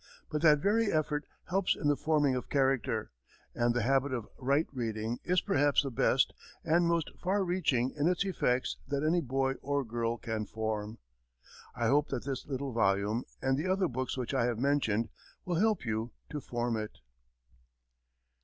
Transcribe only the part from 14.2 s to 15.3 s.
I have mentioned,